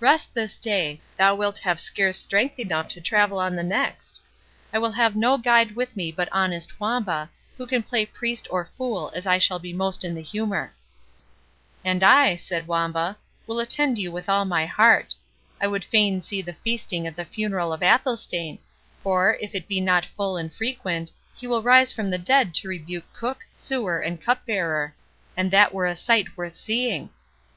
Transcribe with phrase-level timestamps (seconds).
[0.00, 4.20] "Rest this day; thou wilt have scarce strength enough to travel on the next.
[4.72, 8.68] I will have no guide with me but honest Wamba, who can play priest or
[8.76, 10.74] fool as I shall be most in the humour."
[11.84, 15.14] "And I," said Wamba, "will attend you with all my heart.
[15.60, 18.58] I would fain see the feasting at the funeral of Athelstane;
[19.04, 22.68] for, if it be not full and frequent, he will rise from the dead to
[22.68, 24.96] rebuke cook, sewer, and cupbearer;
[25.36, 27.10] and that were a sight worth seeing.